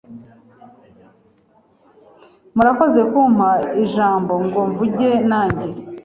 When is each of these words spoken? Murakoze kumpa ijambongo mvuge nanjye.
Murakoze 2.55 3.01
kumpa 3.11 3.49
ijambongo 3.83 4.57
mvuge 4.71 5.09
nanjye. 5.29 5.67